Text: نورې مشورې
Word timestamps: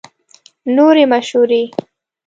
نورې 0.75 1.03
مشورې 1.11 1.63